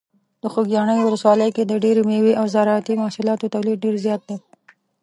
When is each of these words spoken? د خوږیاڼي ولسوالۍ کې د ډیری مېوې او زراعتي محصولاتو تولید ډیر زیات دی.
د 0.41 0.43
خوږیاڼي 0.53 0.97
ولسوالۍ 1.07 1.49
کې 1.55 1.63
د 1.65 1.73
ډیری 1.83 2.03
مېوې 2.09 2.33
او 2.39 2.45
زراعتي 2.53 2.93
محصولاتو 3.01 3.51
تولید 3.55 3.77
ډیر 3.85 3.95
زیات 4.05 4.21
دی. 4.29 4.37